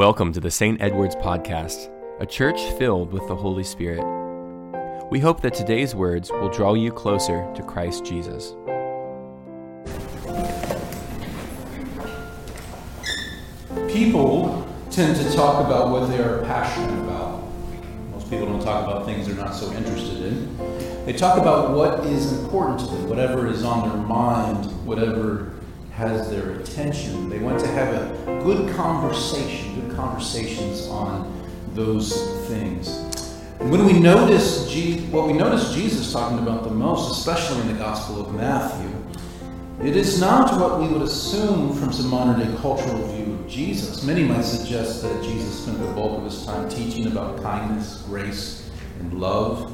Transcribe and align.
Welcome 0.00 0.32
to 0.32 0.40
the 0.40 0.50
St. 0.50 0.80
Edward's 0.80 1.14
Podcast, 1.14 1.90
a 2.20 2.24
church 2.24 2.58
filled 2.78 3.12
with 3.12 3.28
the 3.28 3.36
Holy 3.36 3.62
Spirit. 3.62 4.02
We 5.10 5.20
hope 5.20 5.42
that 5.42 5.52
today's 5.52 5.94
words 5.94 6.30
will 6.30 6.48
draw 6.48 6.72
you 6.72 6.90
closer 6.90 7.46
to 7.54 7.62
Christ 7.62 8.06
Jesus. 8.06 8.54
People 13.92 14.66
tend 14.90 15.16
to 15.16 15.36
talk 15.36 15.66
about 15.66 15.90
what 15.90 16.06
they 16.06 16.18
are 16.20 16.46
passionate 16.46 16.98
about. 17.04 17.44
Most 18.10 18.30
people 18.30 18.46
don't 18.46 18.62
talk 18.62 18.88
about 18.88 19.04
things 19.04 19.26
they're 19.26 19.36
not 19.36 19.54
so 19.54 19.70
interested 19.74 20.22
in. 20.22 21.04
They 21.04 21.12
talk 21.12 21.38
about 21.38 21.76
what 21.76 22.06
is 22.06 22.40
important 22.40 22.80
to 22.80 22.86
them, 22.86 23.06
whatever 23.06 23.48
is 23.48 23.64
on 23.64 23.86
their 23.86 23.98
mind, 23.98 24.64
whatever 24.86 25.59
has 25.92 26.30
their 26.30 26.52
attention. 26.52 27.28
They 27.28 27.38
want 27.38 27.60
to 27.60 27.66
have 27.68 27.94
a 27.94 28.42
good 28.42 28.74
conversation, 28.74 29.80
good 29.80 29.96
conversations 29.96 30.86
on 30.88 31.32
those 31.74 32.46
things. 32.48 33.06
When 33.58 33.84
we 33.84 33.98
notice 33.98 34.64
what 35.10 35.26
we 35.26 35.34
notice 35.34 35.74
Jesus 35.74 36.12
talking 36.12 36.38
about 36.38 36.64
the 36.64 36.70
most, 36.70 37.18
especially 37.18 37.60
in 37.60 37.68
the 37.68 37.78
Gospel 37.78 38.20
of 38.20 38.34
Matthew, 38.34 38.90
it 39.82 39.96
is 39.96 40.20
not 40.20 40.60
what 40.60 40.80
we 40.80 40.88
would 40.88 41.02
assume 41.02 41.74
from 41.74 41.92
some 41.92 42.08
modern 42.08 42.38
day 42.38 42.58
cultural 42.60 43.06
view 43.08 43.34
of 43.34 43.48
Jesus. 43.48 44.02
Many 44.02 44.24
might 44.24 44.44
suggest 44.44 45.02
that 45.02 45.22
Jesus 45.22 45.62
spent 45.62 45.78
the 45.78 45.92
bulk 45.92 46.18
of 46.18 46.24
his 46.24 46.44
time 46.44 46.68
teaching 46.68 47.06
about 47.06 47.42
kindness, 47.42 48.02
grace, 48.06 48.70
and 48.98 49.20
love. 49.20 49.72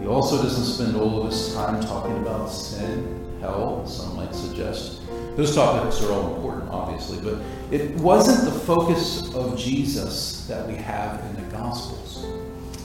He 0.00 0.06
also 0.06 0.42
doesn't 0.42 0.64
spend 0.64 0.96
all 0.96 1.22
of 1.22 1.30
his 1.30 1.54
time 1.54 1.80
talking 1.80 2.16
about 2.18 2.46
sin, 2.50 3.38
hell, 3.40 3.86
some 3.86 4.16
might 4.16 4.34
suggest. 4.34 5.00
Those 5.36 5.54
topics 5.54 6.02
are 6.02 6.12
all 6.12 6.36
important, 6.36 6.70
obviously, 6.70 7.18
but 7.18 7.42
it 7.70 7.96
wasn't 7.96 8.52
the 8.52 8.60
focus 8.60 9.34
of 9.34 9.56
Jesus 9.56 10.46
that 10.46 10.68
we 10.68 10.74
have 10.74 11.24
in 11.24 11.36
the 11.36 11.50
Gospels. 11.56 12.26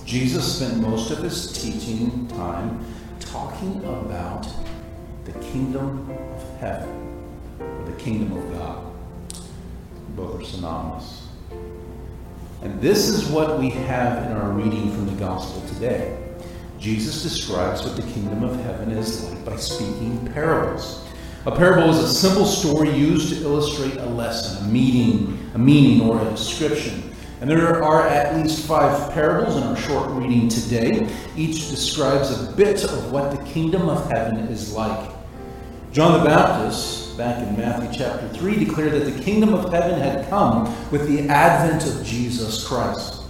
Jesus 0.06 0.56
spent 0.56 0.78
most 0.78 1.12
of 1.12 1.18
his 1.18 1.52
teaching 1.52 2.26
time 2.30 2.86
talking 3.20 3.84
about 3.84 4.48
the 5.26 5.34
kingdom 5.40 6.10
of 6.10 6.60
heaven, 6.60 7.22
or 7.60 7.84
the 7.86 7.98
kingdom 8.00 8.38
of 8.38 8.58
God. 8.58 8.86
Both 10.16 10.42
are 10.42 10.46
synonymous. 10.46 11.28
And 12.62 12.80
this 12.82 13.10
is 13.10 13.26
what 13.30 13.60
we 13.60 13.70
have 13.70 14.26
in 14.26 14.38
our 14.38 14.52
reading 14.52 14.90
from 14.92 15.06
the 15.06 15.20
Gospel 15.20 15.62
today. 15.68 16.18
Jesus 16.80 17.22
describes 17.22 17.84
what 17.84 17.98
the 17.98 18.04
kingdom 18.04 18.44
of 18.44 18.58
heaven 18.62 18.92
is 18.92 19.30
like 19.30 19.46
by 19.46 19.58
speaking 19.58 20.26
parables. 20.34 21.07
A 21.48 21.56
parable 21.56 21.90
is 21.92 22.00
a 22.00 22.14
simple 22.14 22.46
story 22.46 22.90
used 22.90 23.34
to 23.34 23.42
illustrate 23.42 23.96
a 23.96 24.06
lesson, 24.06 24.66
a 24.66 24.70
meaning, 24.70 25.50
a 25.54 25.58
meaning 25.58 26.02
or 26.02 26.20
a 26.20 26.30
description. 26.32 27.10
And 27.40 27.50
there 27.50 27.82
are 27.82 28.06
at 28.06 28.36
least 28.36 28.68
five 28.68 29.14
parables 29.14 29.56
in 29.56 29.64
our 29.64 29.78
short 29.78 30.10
reading 30.10 30.50
today. 30.50 31.10
Each 31.38 31.70
describes 31.70 32.32
a 32.32 32.52
bit 32.58 32.84
of 32.84 33.14
what 33.14 33.32
the 33.32 33.42
kingdom 33.46 33.88
of 33.88 34.12
heaven 34.12 34.40
is 34.50 34.74
like. 34.74 35.10
John 35.94 36.20
the 36.20 36.26
Baptist, 36.26 37.18
back 37.18 37.42
in 37.42 37.56
Matthew 37.56 37.98
chapter 37.98 38.28
3, 38.28 38.66
declared 38.66 38.92
that 38.92 39.10
the 39.10 39.24
kingdom 39.24 39.54
of 39.54 39.72
heaven 39.72 39.98
had 39.98 40.30
come 40.30 40.66
with 40.92 41.08
the 41.08 41.30
advent 41.30 41.88
of 41.88 42.06
Jesus 42.06 42.68
Christ. 42.68 43.22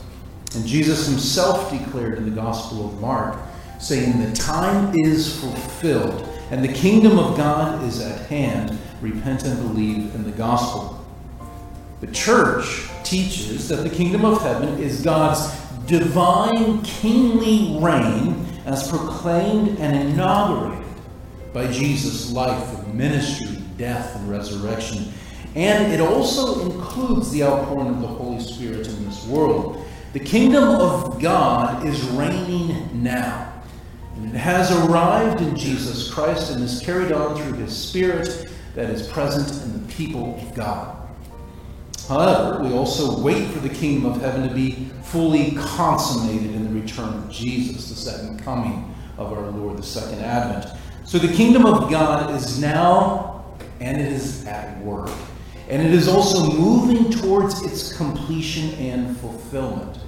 And 0.56 0.66
Jesus 0.66 1.08
himself 1.08 1.70
declared 1.70 2.18
in 2.18 2.26
the 2.26 2.36
Gospel 2.36 2.88
of 2.88 3.00
Mark, 3.00 3.38
saying, 3.80 4.20
The 4.28 4.36
time 4.36 4.96
is 4.96 5.40
fulfilled 5.40 6.28
and 6.52 6.64
the 6.64 6.74
kingdom 6.74 7.20
of 7.20 7.36
God 7.36 7.84
is 7.84 8.02
at 8.02 8.28
hand. 8.28 8.78
Repent 9.02 9.44
and 9.44 9.58
believe 9.62 10.16
in 10.16 10.24
the 10.24 10.32
gospel. 10.32 11.06
The 12.00 12.08
church 12.08 12.88
teaches 13.04 13.68
that 13.70 13.78
the 13.78 13.90
kingdom 13.90 14.24
of 14.24 14.42
heaven 14.42 14.80
is 14.80 15.02
God's 15.02 15.50
divine 15.88 16.82
kingly 16.84 17.78
reign 17.82 18.46
as 18.66 18.88
proclaimed 18.88 19.80
and 19.80 20.10
inaugurated 20.10 20.86
by 21.54 21.72
Jesus' 21.72 22.32
life 22.32 22.86
ministry, 22.94 23.62
death, 23.78 24.16
and 24.16 24.30
resurrection. 24.30 25.12
And 25.56 25.92
it 25.92 26.00
also 26.00 26.70
includes 26.70 27.32
the 27.32 27.44
outpouring 27.44 27.90
of 27.90 28.02
the 28.02 28.08
Holy 28.08 28.40
Spirit 28.40 28.88
in 28.88 29.06
this 29.06 29.26
world. 29.26 29.86
The 30.14 30.20
kingdom 30.20 30.64
of 30.64 31.22
God 31.22 31.86
is 31.86 32.02
reigning 32.10 33.04
now. 33.04 33.57
And 34.18 34.34
it 34.34 34.38
has 34.38 34.72
arrived 34.72 35.42
in 35.42 35.56
Jesus 35.56 36.12
Christ 36.12 36.52
and 36.52 36.64
is 36.64 36.82
carried 36.82 37.12
on 37.12 37.36
through 37.36 37.54
his 37.54 37.76
Spirit 37.76 38.50
that 38.76 38.90
is 38.90 39.08
present 39.08 39.64
in 39.64 39.82
the 39.82 39.94
people 39.94 40.36
of 40.40 40.56
God. 40.56 40.98
However, 42.08 42.64
we 42.64 42.74
also 42.74 43.22
wait 43.22 43.48
for 43.50 43.60
the 43.60 43.70
kingdom 43.70 44.10
of 44.12 44.22
heaven 44.22 44.48
to 44.48 44.54
be 44.54 44.90
fully 45.04 45.52
consummated 45.56 46.56
in 46.56 46.64
the 46.64 46.82
return 46.82 47.14
of 47.14 47.30
Jesus, 47.30 47.90
the 47.90 47.96
second 47.96 48.40
coming 48.44 48.94
of 49.18 49.34
our 49.34 49.52
Lord, 49.52 49.78
the 49.78 49.84
second 49.84 50.22
advent. 50.22 50.78
So 51.06 51.18
the 51.18 51.34
kingdom 51.34 51.66
of 51.66 51.90
God 51.90 52.34
is 52.34 52.60
now 52.60 53.46
and 53.80 54.00
it 54.00 54.12
is 54.12 54.46
at 54.46 54.80
work. 54.82 55.10
And 55.70 55.86
it 55.86 55.94
is 55.94 56.08
also 56.08 56.52
moving 56.52 57.12
towards 57.12 57.62
its 57.64 57.96
completion 57.96 58.70
and 58.76 59.18
fulfillment. 59.18 60.00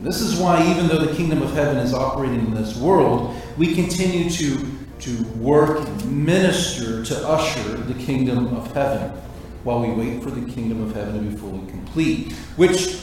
This 0.00 0.20
is 0.20 0.38
why, 0.38 0.62
even 0.70 0.88
though 0.88 0.98
the 0.98 1.14
kingdom 1.14 1.42
of 1.42 1.52
heaven 1.54 1.78
is 1.78 1.94
operating 1.94 2.40
in 2.40 2.54
this 2.54 2.76
world, 2.76 3.34
we 3.56 3.74
continue 3.74 4.28
to, 4.30 4.66
to 5.00 5.22
work 5.38 5.86
and 5.86 6.26
minister 6.26 7.04
to 7.04 7.28
usher 7.28 7.76
the 7.78 7.94
kingdom 7.94 8.54
of 8.54 8.72
heaven 8.74 9.10
while 9.64 9.80
we 9.80 9.90
wait 9.90 10.22
for 10.22 10.30
the 10.30 10.52
kingdom 10.52 10.82
of 10.82 10.94
heaven 10.94 11.14
to 11.14 11.30
be 11.30 11.36
fully 11.36 11.66
complete. 11.70 12.32
Which, 12.56 12.98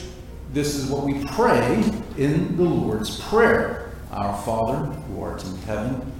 this 0.53 0.75
is 0.75 0.89
what 0.89 1.03
we 1.03 1.25
pray 1.25 1.83
in 2.17 2.55
the 2.55 2.63
Lord's 2.63 3.19
Prayer 3.21 3.91
Our 4.11 4.39
Father, 4.43 4.77
who 4.85 5.21
art 5.21 5.43
in 5.43 5.57
heaven, 5.63 6.11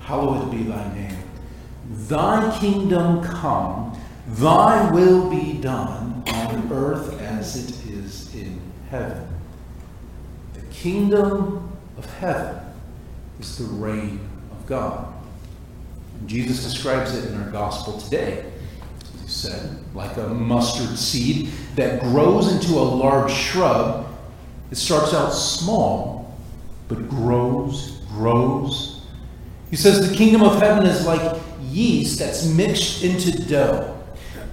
hallowed 0.00 0.50
be 0.50 0.62
thy 0.62 0.94
name. 0.94 1.18
Thy 2.08 2.58
kingdom 2.58 3.22
come, 3.22 4.00
thy 4.28 4.90
will 4.90 5.28
be 5.28 5.60
done 5.60 6.24
on 6.26 6.72
earth 6.72 7.20
as 7.20 7.56
it 7.56 7.92
is 7.92 8.34
in 8.34 8.58
heaven 8.88 9.28
kingdom 10.82 11.70
of 11.96 12.04
heaven 12.18 12.60
is 13.38 13.56
the 13.56 13.64
reign 13.64 14.18
of 14.50 14.66
God. 14.66 15.14
And 16.18 16.28
Jesus 16.28 16.64
describes 16.64 17.16
it 17.16 17.30
in 17.30 17.40
our 17.40 17.50
gospel 17.50 17.98
today. 17.98 18.44
As 19.14 19.22
he 19.22 19.28
said, 19.28 19.78
like 19.94 20.16
a 20.16 20.26
mustard 20.28 20.98
seed 20.98 21.50
that 21.76 22.00
grows 22.00 22.52
into 22.52 22.72
a 22.72 22.82
large 22.82 23.32
shrub. 23.32 24.08
It 24.72 24.76
starts 24.76 25.14
out 25.14 25.30
small, 25.30 26.36
but 26.88 27.08
grows, 27.08 28.00
grows. 28.08 29.06
He 29.70 29.76
says 29.76 30.10
the 30.10 30.16
kingdom 30.16 30.42
of 30.42 30.58
heaven 30.58 30.84
is 30.84 31.06
like 31.06 31.40
yeast 31.60 32.18
that's 32.18 32.46
mixed 32.46 33.04
into 33.04 33.46
dough. 33.46 33.98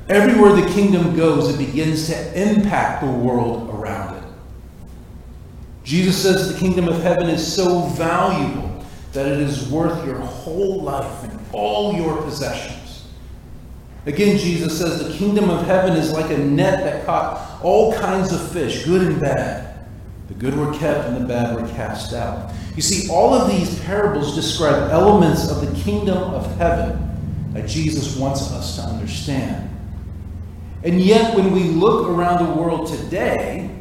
Everywhere 0.07 0.53
the 0.53 0.69
kingdom 0.73 1.16
goes, 1.16 1.53
it 1.53 1.57
begins 1.57 2.07
to 2.07 2.41
impact 2.41 3.03
the 3.03 3.12
world 3.12 3.69
around. 3.69 3.98
Jesus 5.89 6.22
says 6.22 6.53
the 6.53 6.59
kingdom 6.59 6.88
of 6.88 7.01
heaven 7.01 7.27
is 7.29 7.51
so 7.51 7.79
valuable 7.88 8.85
that 9.11 9.25
it 9.25 9.39
is 9.39 9.67
worth 9.72 10.05
your 10.05 10.19
whole 10.19 10.83
life 10.83 11.23
and 11.23 11.39
all 11.51 11.95
your 11.95 12.22
possessions. 12.22 13.07
Again, 14.05 14.38
Jesus 14.38 14.77
says 14.77 15.03
the 15.03 15.17
kingdom 15.17 15.50
of 15.50 15.66
heaven 15.66 15.97
is 15.97 16.13
like 16.13 16.29
a 16.29 16.38
net 16.38 16.83
that 16.83 17.07
caught 17.07 17.59
all 17.63 17.91
kinds 17.94 18.31
of 18.31 18.51
fish, 18.51 18.85
good 18.85 19.01
and 19.01 19.19
bad. 19.19 19.79
The 20.27 20.35
good 20.35 20.55
were 20.55 20.72
kept 20.77 21.07
and 21.07 21.17
the 21.17 21.27
bad 21.27 21.59
were 21.59 21.67
cast 21.69 22.13
out. 22.13 22.53
You 22.75 22.83
see, 22.83 23.09
all 23.11 23.33
of 23.33 23.50
these 23.50 23.79
parables 23.79 24.35
describe 24.35 24.91
elements 24.91 25.50
of 25.50 25.67
the 25.67 25.81
kingdom 25.81 26.19
of 26.19 26.56
heaven 26.57 27.51
that 27.53 27.67
Jesus 27.67 28.16
wants 28.16 28.51
us 28.51 28.75
to 28.75 28.83
understand. 28.83 29.67
And 30.83 31.01
yet, 31.01 31.35
when 31.35 31.51
we 31.51 31.63
look 31.63 32.07
around 32.07 32.45
the 32.45 32.61
world 32.61 32.89
today, 32.89 33.75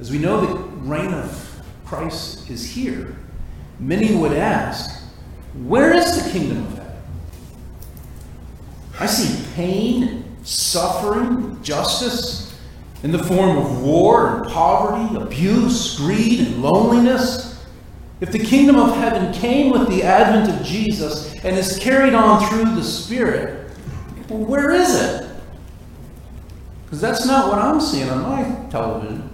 as 0.00 0.10
we 0.10 0.18
know 0.18 0.40
the 0.40 0.54
reign 0.80 1.12
of 1.14 1.62
Christ 1.84 2.50
is 2.50 2.68
here, 2.68 3.16
many 3.78 4.14
would 4.14 4.32
ask, 4.32 5.02
where 5.54 5.92
is 5.92 6.22
the 6.22 6.30
kingdom 6.30 6.64
of 6.64 6.78
heaven? 6.78 6.92
I 8.98 9.06
see 9.06 9.54
pain, 9.54 10.24
suffering, 10.42 11.62
justice 11.62 12.58
in 13.02 13.12
the 13.12 13.22
form 13.22 13.56
of 13.56 13.82
war 13.82 14.38
and 14.38 14.46
poverty, 14.50 15.16
abuse, 15.16 15.96
greed, 15.96 16.40
and 16.40 16.62
loneliness. 16.62 17.64
If 18.20 18.32
the 18.32 18.38
kingdom 18.38 18.76
of 18.76 18.96
heaven 18.96 19.32
came 19.32 19.70
with 19.70 19.88
the 19.88 20.02
advent 20.02 20.58
of 20.58 20.66
Jesus 20.66 21.34
and 21.44 21.56
is 21.56 21.78
carried 21.78 22.14
on 22.14 22.48
through 22.48 22.74
the 22.74 22.82
Spirit, 22.82 23.70
well, 24.28 24.38
where 24.38 24.70
is 24.70 24.94
it? 24.94 25.30
Because 26.84 27.00
that's 27.00 27.26
not 27.26 27.48
what 27.48 27.58
I'm 27.58 27.80
seeing 27.80 28.08
on 28.08 28.22
my 28.22 28.70
television. 28.70 29.33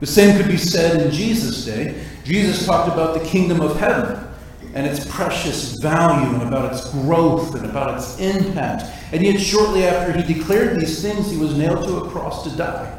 The 0.00 0.06
same 0.06 0.36
could 0.36 0.48
be 0.48 0.56
said 0.56 1.00
in 1.00 1.10
Jesus' 1.12 1.64
day. 1.64 2.02
Jesus 2.24 2.66
talked 2.66 2.92
about 2.92 3.14
the 3.14 3.24
kingdom 3.24 3.60
of 3.60 3.78
heaven. 3.78 4.26
and 4.72 4.86
its 4.86 5.04
precious 5.06 5.72
value 5.80 6.32
and 6.32 6.42
about 6.42 6.72
its 6.72 6.88
growth 6.90 7.54
and 7.56 7.66
about 7.66 7.98
its 7.98 8.18
impact. 8.20 8.84
And 9.12 9.22
yet, 9.22 9.40
shortly 9.40 9.84
after 9.84 10.12
he 10.12 10.34
declared 10.34 10.78
these 10.78 11.02
things, 11.02 11.30
he 11.30 11.36
was 11.36 11.56
nailed 11.58 11.84
to 11.88 11.96
a 11.96 12.10
cross 12.10 12.44
to 12.44 12.56
die. 12.56 12.96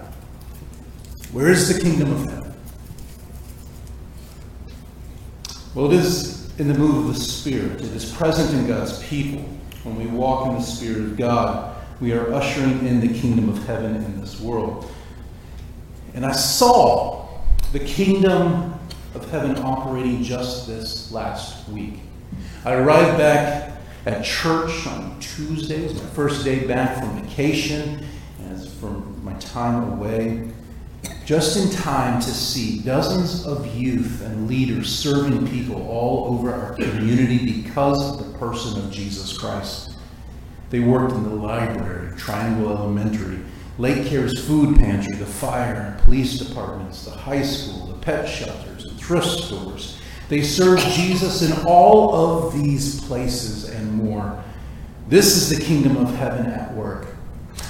Where 1.32 1.48
is 1.48 1.74
the 1.74 1.82
kingdom 1.82 2.12
of 2.12 2.26
heaven? 2.26 2.54
Well, 5.74 5.86
it 5.94 5.94
is 5.94 6.60
in 6.60 6.68
the 6.68 6.74
move 6.74 7.08
of 7.08 7.16
the 7.16 7.20
Spirit. 7.22 7.80
It 7.80 7.96
is 7.96 8.12
present 8.12 8.54
in 8.54 8.68
God's 8.68 9.02
people. 9.04 9.42
When 9.84 9.96
we 9.96 10.08
walk 10.08 10.48
in 10.48 10.56
the 10.56 10.62
Spirit 10.62 10.98
of 10.98 11.18
God, 11.18 11.74
we 12.02 12.12
are 12.12 12.34
ushering 12.34 12.86
in 12.86 13.00
the 13.00 13.18
kingdom 13.18 13.48
of 13.48 13.66
heaven 13.66 13.96
in 13.96 14.20
this 14.20 14.42
world. 14.42 14.92
And 16.14 16.26
I 16.26 16.32
saw 16.32 17.28
the 17.72 17.80
kingdom 17.80 18.74
of 19.16 19.30
heaven 19.32 19.58
operating 19.60 20.24
just 20.24 20.68
this 20.68 21.12
last 21.12 21.68
week. 21.70 22.00
I 22.66 22.74
arrived 22.74 23.18
back 23.18 23.78
at 24.06 24.24
church 24.24 24.88
on 24.88 25.20
Tuesday. 25.20 25.86
It 25.86 25.94
was 25.94 26.04
my 26.04 26.10
first 26.10 26.44
day 26.44 26.66
back 26.68 27.00
from 27.00 27.22
vacation, 27.22 28.06
as 28.50 28.74
from 28.76 29.24
my 29.24 29.34
time 29.34 29.94
away. 29.94 30.50
Just 31.26 31.58
in 31.58 31.72
time 31.82 32.20
to 32.20 32.30
see 32.30 32.82
dozens 32.82 33.46
of 33.46 33.76
youth 33.76 34.22
and 34.22 34.48
leaders 34.48 34.94
serving 34.94 35.48
people 35.48 35.88
all 35.88 36.34
over 36.34 36.54
our 36.54 36.76
community 36.76 37.62
because 37.62 38.20
of 38.20 38.32
the 38.32 38.38
person 38.38 38.84
of 38.84 38.92
Jesus 38.92 39.38
Christ. 39.38 39.96
They 40.70 40.80
worked 40.80 41.14
in 41.14 41.24
the 41.24 41.36
library, 41.36 42.16
Triangle 42.18 42.70
Elementary, 42.70 43.40
LakeCares 43.80 44.40
food 44.40 44.78
pantry, 44.78 45.16
the 45.16 45.26
fire 45.26 45.94
and 45.94 46.04
police 46.04 46.38
departments, 46.38 47.06
the 47.06 47.12
high 47.12 47.42
school, 47.42 47.88
the 47.88 48.00
pet 48.00 48.28
shelters, 48.28 48.86
and 48.86 49.00
thrift 49.00 49.28
stores. 49.28 49.98
They 50.28 50.42
served 50.42 50.84
Jesus 50.90 51.42
in 51.42 51.66
all 51.66 52.14
of 52.14 52.54
these 52.54 53.02
places 53.06 53.70
and 53.70 53.92
more. 53.94 54.44
This 55.08 55.36
is 55.36 55.58
the 55.58 55.64
kingdom 55.64 55.98
of 55.98 56.14
heaven 56.16 56.46
at 56.48 56.74
work. 56.74 57.08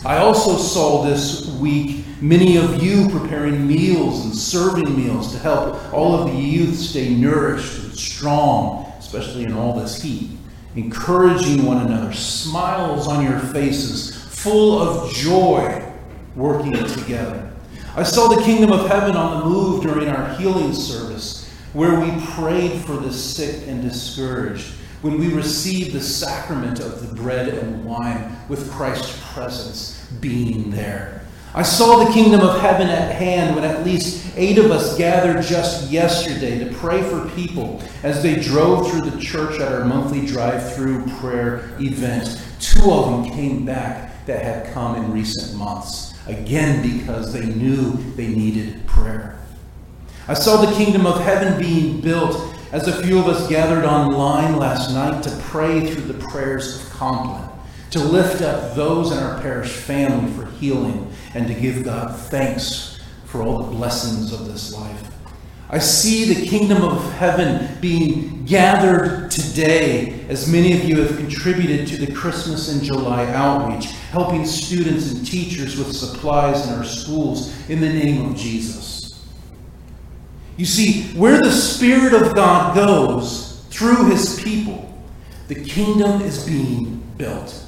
I 0.04 0.18
also 0.18 0.58
saw 0.58 1.04
this 1.04 1.48
week 1.60 2.06
many 2.22 2.58
of 2.58 2.84
you 2.84 3.10
preparing 3.10 3.68
meals 3.68 4.26
and 4.26 4.36
serving 4.36 4.96
meals 4.96 5.32
to 5.32 5.40
help 5.40 5.94
all 5.94 6.16
of 6.16 6.32
the 6.32 6.38
youth 6.38 6.76
stay 6.76 7.14
nourished 7.14 7.84
and 7.84 7.96
strong, 7.96 8.92
especially 9.00 9.44
in 9.44 9.54
all 9.54 9.80
this 9.80 10.02
heat. 10.02 10.32
Encouraging 10.76 11.66
one 11.66 11.86
another, 11.86 12.14
smiles 12.14 13.08
on 13.08 13.24
your 13.24 13.40
faces, 13.40 14.16
full 14.26 14.82
of 14.82 15.12
joy, 15.14 15.91
working 16.36 16.74
together. 16.74 17.52
I 17.96 18.04
saw 18.04 18.30
the 18.30 18.42
kingdom 18.42 18.72
of 18.72 18.88
heaven 18.88 19.16
on 19.16 19.40
the 19.40 19.46
move 19.46 19.84
during 19.84 20.08
our 20.08 20.34
healing 20.36 20.74
service, 20.74 21.50
where 21.74 22.00
we 22.00 22.26
prayed 22.28 22.82
for 22.82 22.94
the 22.94 23.12
sick 23.12 23.68
and 23.68 23.82
discouraged, 23.82 24.74
when 25.02 25.18
we 25.20 25.34
received 25.34 25.94
the 25.94 26.02
sacrament 26.02 26.80
of 26.80 27.06
the 27.06 27.16
bread 27.16 27.50
and 27.50 27.84
wine 27.84 28.38
with 28.48 28.72
Christ's 28.72 29.20
presence 29.34 30.06
being 30.22 30.72
there. 30.72 31.22
I 31.54 31.64
saw 31.64 32.06
the 32.06 32.14
kingdom 32.14 32.40
of 32.40 32.62
heaven 32.62 32.88
at 32.88 33.14
hand 33.14 33.56
when 33.56 33.66
at 33.66 33.84
least 33.84 34.32
eight 34.38 34.58
of 34.58 34.72
us 34.72 34.98
gathered 34.98 35.44
just 35.44 35.92
yesterday 35.92 36.64
to 36.64 36.74
pray 36.76 37.02
for 37.02 37.28
people 37.32 37.82
as 38.04 38.24
they 38.24 38.40
drove 38.40 38.90
through 38.90 39.10
the 39.10 39.20
church 39.20 39.60
at 39.60 39.74
our 39.74 39.84
monthly 39.84 40.26
drive 40.26 40.76
through 40.76 41.06
prayer 41.18 41.76
event. 41.82 42.42
Two 42.62 42.90
of 42.90 43.26
them 43.26 43.34
came 43.36 43.66
back 43.66 44.11
that 44.26 44.44
had 44.44 44.74
come 44.74 44.96
in 44.96 45.12
recent 45.12 45.58
months, 45.58 46.14
again 46.28 46.82
because 46.82 47.34
they 47.34 47.46
knew 47.46 47.94
they 48.16 48.28
needed 48.28 48.86
prayer. 48.88 49.40
I 50.28 50.34
saw 50.34 50.64
the 50.64 50.76
kingdom 50.76 51.06
of 51.06 51.22
heaven 51.22 51.60
being 51.60 52.00
built 52.02 52.38
as 52.72 52.88
a 52.88 53.04
few 53.04 53.20
of 53.20 53.28
us 53.28 53.50
gathered 53.50 53.84
online 53.84 54.56
last 54.56 54.94
night 54.94 55.24
to 55.24 55.30
pray 55.44 55.86
through 55.86 56.14
the 56.14 56.26
prayers 56.30 56.82
of 56.82 56.90
Compline, 56.92 57.50
to 57.90 58.00
lift 58.00 58.42
up 58.42 58.76
those 58.76 59.12
in 59.12 59.18
our 59.18 59.42
parish 59.42 59.72
family 59.72 60.32
for 60.34 60.46
healing, 60.52 61.12
and 61.34 61.48
to 61.48 61.54
give 61.54 61.84
God 61.84 62.16
thanks 62.16 63.02
for 63.26 63.42
all 63.42 63.64
the 63.64 63.72
blessings 63.72 64.32
of 64.32 64.46
this 64.46 64.74
life. 64.74 65.11
I 65.74 65.80
see 65.80 66.34
the 66.34 66.46
kingdom 66.48 66.84
of 66.84 67.14
heaven 67.14 67.78
being 67.80 68.44
gathered 68.44 69.32
today 69.32 70.26
as 70.28 70.52
many 70.52 70.74
of 70.74 70.84
you 70.84 71.02
have 71.02 71.16
contributed 71.16 71.88
to 71.88 72.06
the 72.06 72.14
Christmas 72.14 72.68
and 72.74 72.84
July 72.84 73.26
outreach, 73.28 73.86
helping 74.12 74.46
students 74.46 75.14
and 75.14 75.26
teachers 75.26 75.78
with 75.78 75.96
supplies 75.96 76.68
in 76.68 76.74
our 76.74 76.84
schools 76.84 77.70
in 77.70 77.80
the 77.80 77.88
name 77.88 78.30
of 78.30 78.36
Jesus. 78.36 79.26
You 80.58 80.66
see, 80.66 81.04
where 81.18 81.40
the 81.42 81.52
Spirit 81.52 82.14
of 82.22 82.36
God 82.36 82.76
goes 82.76 83.66
through 83.70 84.10
his 84.10 84.44
people, 84.44 84.94
the 85.48 85.56
kingdom 85.56 86.22
is 86.22 86.46
being 86.46 87.02
built. 87.16 87.64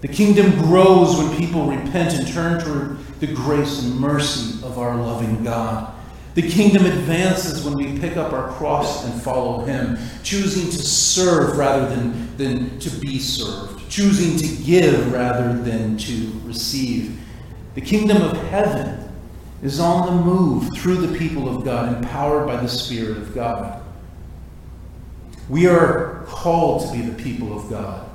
The 0.00 0.08
kingdom 0.08 0.52
grows 0.52 1.16
when 1.18 1.36
people 1.36 1.66
repent 1.66 2.14
and 2.14 2.28
turn 2.28 2.60
toward 2.60 2.98
the 3.18 3.26
grace 3.26 3.82
and 3.82 3.98
mercy 3.98 4.64
of 4.64 4.78
our 4.78 4.94
loving 4.94 5.42
God. 5.42 5.92
The 6.34 6.48
kingdom 6.48 6.86
advances 6.86 7.64
when 7.64 7.74
we 7.74 7.98
pick 7.98 8.16
up 8.16 8.32
our 8.32 8.50
cross 8.52 9.04
and 9.04 9.22
follow 9.22 9.64
Him, 9.64 9.98
choosing 10.22 10.70
to 10.70 10.78
serve 10.78 11.58
rather 11.58 11.94
than, 11.94 12.36
than 12.38 12.78
to 12.78 12.90
be 12.90 13.18
served, 13.18 13.90
choosing 13.90 14.38
to 14.38 14.62
give 14.64 15.12
rather 15.12 15.52
than 15.52 15.98
to 15.98 16.32
receive. 16.44 17.20
The 17.74 17.82
kingdom 17.82 18.22
of 18.22 18.36
heaven 18.48 19.10
is 19.62 19.78
on 19.78 20.06
the 20.06 20.24
move 20.24 20.74
through 20.74 21.06
the 21.06 21.18
people 21.18 21.54
of 21.54 21.64
God, 21.64 21.96
empowered 21.96 22.46
by 22.46 22.56
the 22.56 22.68
Spirit 22.68 23.18
of 23.18 23.34
God. 23.34 23.82
We 25.48 25.66
are 25.66 26.24
called 26.26 26.86
to 26.86 26.92
be 26.92 27.02
the 27.02 27.22
people 27.22 27.56
of 27.56 27.68
God. 27.68 28.08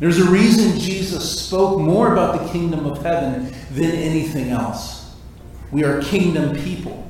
There's 0.00 0.18
a 0.18 0.30
reason 0.30 0.78
Jesus 0.78 1.46
spoke 1.46 1.80
more 1.80 2.12
about 2.12 2.42
the 2.42 2.52
kingdom 2.52 2.84
of 2.84 3.02
heaven 3.02 3.54
than 3.70 3.92
anything 3.92 4.50
else. 4.50 5.14
We 5.70 5.84
are 5.84 6.02
kingdom 6.02 6.56
people. 6.56 7.01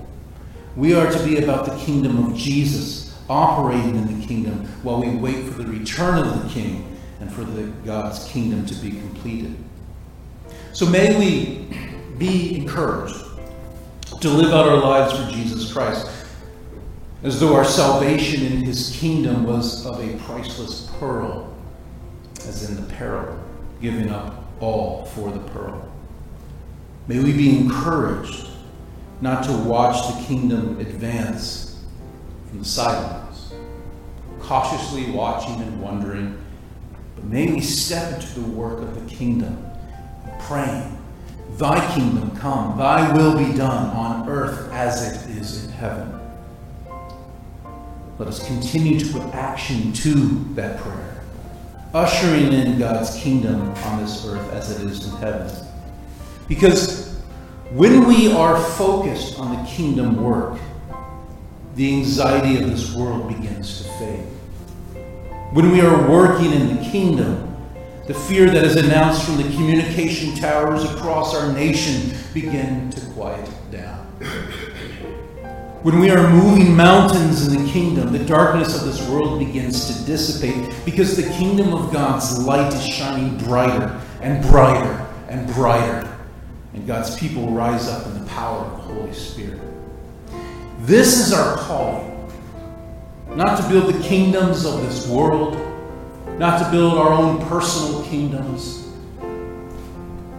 We 0.76 0.94
are 0.94 1.10
to 1.10 1.24
be 1.24 1.42
about 1.42 1.66
the 1.66 1.76
kingdom 1.76 2.26
of 2.26 2.36
Jesus, 2.36 3.14
operating 3.28 3.96
in 3.96 4.20
the 4.20 4.26
kingdom 4.26 4.66
while 4.82 5.00
we 5.00 5.14
wait 5.14 5.44
for 5.44 5.62
the 5.62 5.68
return 5.68 6.18
of 6.18 6.42
the 6.42 6.48
king 6.48 6.98
and 7.20 7.32
for 7.32 7.44
the, 7.44 7.64
God's 7.84 8.26
kingdom 8.28 8.64
to 8.66 8.74
be 8.76 8.90
completed. 8.90 9.56
So 10.72 10.86
may 10.86 11.18
we 11.18 11.76
be 12.18 12.56
encouraged 12.56 13.16
to 14.20 14.28
live 14.28 14.52
out 14.52 14.68
our 14.68 14.78
lives 14.78 15.12
for 15.12 15.30
Jesus 15.30 15.72
Christ, 15.72 16.08
as 17.22 17.38
though 17.38 17.54
our 17.54 17.64
salvation 17.64 18.44
in 18.44 18.62
his 18.62 18.96
kingdom 18.98 19.44
was 19.44 19.84
of 19.84 20.00
a 20.00 20.16
priceless 20.24 20.90
pearl, 20.98 21.54
as 22.46 22.68
in 22.68 22.76
the 22.76 22.94
parable, 22.94 23.38
giving 23.80 24.10
up 24.10 24.44
all 24.60 25.04
for 25.06 25.30
the 25.30 25.40
pearl. 25.50 25.92
May 27.08 27.18
we 27.18 27.32
be 27.32 27.58
encouraged 27.58 28.48
not 29.22 29.44
to 29.44 29.52
watch 29.52 30.14
the 30.14 30.24
kingdom 30.26 30.78
advance 30.78 31.82
from 32.48 32.58
the 32.58 32.64
sidelines, 32.64 33.54
cautiously 34.40 35.10
watching 35.12 35.54
and 35.62 35.80
wondering, 35.80 36.38
but 37.14 37.24
may 37.24 37.50
we 37.50 37.60
step 37.60 38.20
into 38.20 38.40
the 38.40 38.50
work 38.50 38.80
of 38.80 38.94
the 38.94 39.14
kingdom, 39.14 39.64
praying 40.40 40.98
Thy 41.58 41.94
kingdom 41.94 42.34
come, 42.36 42.78
thy 42.78 43.12
will 43.12 43.36
be 43.36 43.56
done 43.56 43.90
on 43.90 44.28
earth 44.28 44.72
as 44.72 45.02
it 45.02 45.36
is 45.36 45.66
in 45.66 45.72
heaven. 45.72 46.18
Let 48.18 48.28
us 48.28 48.46
continue 48.46 48.98
to 48.98 49.12
put 49.12 49.22
action 49.34 49.92
to 49.92 50.14
that 50.54 50.80
prayer, 50.80 51.22
ushering 51.92 52.52
in 52.52 52.78
God's 52.78 53.14
kingdom 53.16 53.60
on 53.60 54.02
this 54.02 54.24
earth 54.26 54.50
as 54.52 54.70
it 54.70 54.90
is 54.90 55.12
in 55.12 55.16
heaven. 55.18 55.54
Because 56.48 57.01
when 57.74 58.06
we 58.06 58.30
are 58.30 58.62
focused 58.72 59.38
on 59.38 59.56
the 59.56 59.70
kingdom 59.70 60.22
work, 60.22 60.58
the 61.74 61.94
anxiety 61.94 62.62
of 62.62 62.68
this 62.68 62.92
world 62.94 63.28
begins 63.28 63.82
to 63.82 63.88
fade. 63.94 64.26
When 65.52 65.72
we 65.72 65.80
are 65.80 66.06
working 66.10 66.52
in 66.52 66.76
the 66.76 66.82
kingdom, 66.82 67.56
the 68.06 68.12
fear 68.12 68.50
that 68.50 68.62
is 68.64 68.76
announced 68.76 69.24
from 69.24 69.38
the 69.38 69.44
communication 69.44 70.34
towers 70.34 70.84
across 70.84 71.34
our 71.34 71.50
nation 71.52 72.14
begin 72.34 72.90
to 72.90 73.00
quiet 73.12 73.48
down. 73.70 74.06
When 75.82 75.98
we 75.98 76.10
are 76.10 76.30
moving 76.30 76.76
mountains 76.76 77.46
in 77.46 77.64
the 77.64 77.72
kingdom, 77.72 78.12
the 78.12 78.24
darkness 78.24 78.78
of 78.78 78.84
this 78.84 79.08
world 79.08 79.38
begins 79.38 79.86
to 79.86 80.04
dissipate 80.04 80.74
because 80.84 81.16
the 81.16 81.28
kingdom 81.38 81.72
of 81.72 81.90
God's 81.90 82.38
light 82.44 82.72
is 82.74 82.86
shining 82.86 83.38
brighter 83.38 83.98
and 84.20 84.44
brighter 84.50 85.06
and 85.28 85.50
brighter. 85.54 86.11
And 86.74 86.86
God's 86.86 87.16
people 87.18 87.50
rise 87.50 87.88
up 87.88 88.06
in 88.06 88.14
the 88.18 88.30
power 88.30 88.64
of 88.64 88.70
the 88.72 88.94
Holy 88.94 89.12
Spirit. 89.12 89.60
This 90.80 91.18
is 91.18 91.32
our 91.32 91.56
calling. 91.58 92.08
Not 93.28 93.60
to 93.60 93.68
build 93.68 93.92
the 93.92 94.02
kingdoms 94.02 94.64
of 94.64 94.80
this 94.82 95.06
world, 95.06 95.56
not 96.38 96.62
to 96.62 96.70
build 96.70 96.94
our 96.94 97.12
own 97.12 97.44
personal 97.46 98.02
kingdoms, 98.04 98.88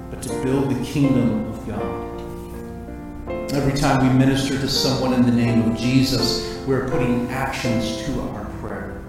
but 0.10 0.22
to 0.24 0.30
build 0.44 0.70
the 0.70 0.84
kingdom 0.84 1.46
of 1.52 1.68
God. 1.68 3.52
Every 3.54 3.74
time 3.80 4.08
we 4.08 4.14
minister 4.18 4.58
to 4.60 4.68
someone 4.68 5.14
in 5.14 5.24
the 5.24 5.32
name 5.32 5.72
of 5.72 5.78
Jesus, 5.78 6.60
we're 6.66 6.90
putting 6.90 7.30
actions 7.30 8.04
to 8.06 8.22
our 8.22 8.46
prayer. 8.60 9.02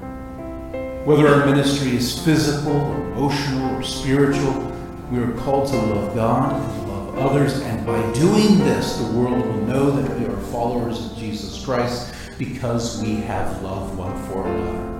Whether 1.04 1.28
our 1.28 1.46
ministry 1.46 1.96
is 1.96 2.22
physical, 2.22 2.76
emotional, 2.92 3.76
or 3.76 3.82
spiritual, 3.82 4.72
we 5.10 5.18
are 5.18 5.32
called 5.38 5.68
to 5.68 5.76
love 5.76 6.14
God 6.14 6.83
others, 7.18 7.60
and 7.60 7.86
by 7.86 8.00
doing 8.12 8.58
this, 8.58 8.96
the 8.96 9.12
world 9.12 9.44
will 9.44 9.62
know 9.66 9.90
that 9.90 10.18
we 10.18 10.26
are 10.26 10.36
followers 10.52 11.10
of 11.10 11.16
Jesus 11.16 11.64
Christ 11.64 12.14
because 12.38 13.00
we 13.02 13.16
have 13.16 13.62
loved 13.62 13.96
one 13.96 14.16
for 14.26 14.46
another. 14.46 14.92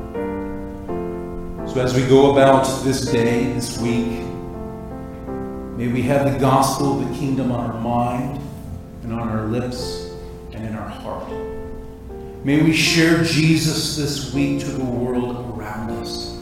So 1.68 1.80
as 1.80 1.94
we 1.94 2.06
go 2.06 2.32
about 2.32 2.64
this 2.84 3.06
day, 3.06 3.52
this 3.52 3.78
week, 3.80 4.22
may 5.76 5.88
we 5.88 6.02
have 6.02 6.32
the 6.32 6.38
gospel 6.38 7.00
of 7.00 7.08
the 7.08 7.14
kingdom 7.16 7.50
on 7.50 7.70
our 7.70 7.80
mind 7.80 8.40
and 9.02 9.12
on 9.12 9.28
our 9.28 9.46
lips 9.46 10.10
and 10.52 10.64
in 10.64 10.74
our 10.74 10.88
heart. 10.88 11.28
May 12.44 12.62
we 12.62 12.72
share 12.72 13.24
Jesus 13.24 13.96
this 13.96 14.32
week 14.32 14.60
to 14.60 14.66
the 14.66 14.84
world 14.84 15.58
around 15.58 15.90
us, 15.92 16.36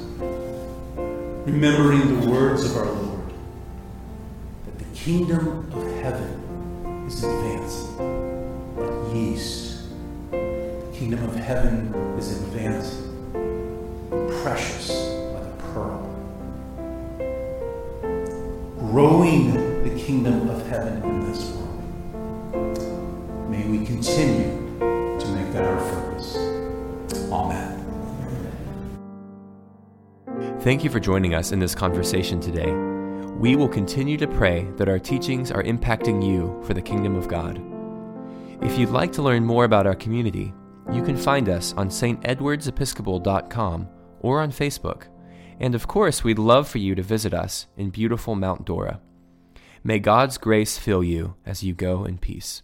remembering 1.46 2.20
the 2.20 2.28
words 2.28 2.64
of 2.64 2.76
our 2.76 2.86
Lord 2.86 3.11
kingdom 5.04 5.68
of 5.72 5.82
heaven 6.00 7.04
is 7.08 7.24
advancing 7.24 8.76
like 8.76 8.92
yeast. 9.12 9.82
The 10.30 10.86
kingdom 10.94 11.24
of 11.24 11.34
heaven 11.34 11.92
is 12.16 12.40
advancing, 12.40 13.10
precious 14.42 14.90
like 15.34 15.42
a 15.42 15.56
pearl. 15.72 16.08
Growing 18.78 19.82
the 19.82 19.90
kingdom 20.00 20.48
of 20.48 20.64
heaven 20.68 21.02
in 21.02 21.32
this 21.32 21.50
world. 21.50 22.78
May 23.50 23.66
we 23.66 23.84
continue 23.84 24.78
to 25.18 25.26
make 25.34 25.52
that 25.52 25.64
our 25.64 25.80
focus. 25.80 26.36
Amen. 27.32 27.80
Thank 30.60 30.84
you 30.84 30.90
for 30.90 31.00
joining 31.00 31.34
us 31.34 31.50
in 31.50 31.58
this 31.58 31.74
conversation 31.74 32.38
today. 32.38 32.91
We 33.38 33.56
will 33.56 33.68
continue 33.68 34.16
to 34.18 34.28
pray 34.28 34.68
that 34.76 34.88
our 34.88 34.98
teachings 34.98 35.50
are 35.50 35.64
impacting 35.64 36.24
you 36.24 36.60
for 36.64 36.74
the 36.74 36.82
kingdom 36.82 37.16
of 37.16 37.28
God. 37.28 37.60
If 38.62 38.78
you'd 38.78 38.90
like 38.90 39.12
to 39.12 39.22
learn 39.22 39.44
more 39.44 39.64
about 39.64 39.86
our 39.86 39.94
community, 39.94 40.52
you 40.92 41.02
can 41.02 41.16
find 41.16 41.48
us 41.48 41.74
on 41.74 41.88
stedwardsepiscopal.com 41.88 43.88
or 44.20 44.40
on 44.40 44.52
Facebook. 44.52 45.04
And 45.58 45.74
of 45.74 45.88
course, 45.88 46.22
we'd 46.22 46.38
love 46.38 46.68
for 46.68 46.78
you 46.78 46.94
to 46.94 47.02
visit 47.02 47.34
us 47.34 47.66
in 47.76 47.90
beautiful 47.90 48.34
Mount 48.34 48.64
Dora. 48.64 49.00
May 49.84 49.98
God's 49.98 50.38
grace 50.38 50.78
fill 50.78 51.02
you 51.02 51.34
as 51.44 51.64
you 51.64 51.74
go 51.74 52.04
in 52.04 52.18
peace. 52.18 52.62